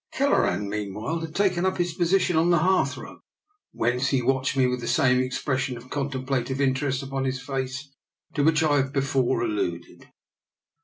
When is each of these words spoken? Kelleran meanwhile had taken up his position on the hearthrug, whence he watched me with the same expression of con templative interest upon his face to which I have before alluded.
Kelleran 0.13 0.67
meanwhile 0.67 1.19
had 1.19 1.35
taken 1.35 1.63
up 1.63 1.77
his 1.77 1.93
position 1.93 2.35
on 2.35 2.49
the 2.49 2.57
hearthrug, 2.57 3.19
whence 3.71 4.07
he 4.07 4.23
watched 4.23 4.57
me 4.57 4.65
with 4.65 4.81
the 4.81 4.87
same 4.87 5.19
expression 5.19 5.77
of 5.77 5.91
con 5.91 6.09
templative 6.09 6.59
interest 6.59 7.03
upon 7.03 7.23
his 7.25 7.39
face 7.39 7.93
to 8.33 8.43
which 8.43 8.63
I 8.63 8.77
have 8.77 8.93
before 8.93 9.43
alluded. 9.43 10.07